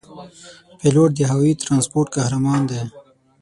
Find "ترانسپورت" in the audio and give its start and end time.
1.61-2.07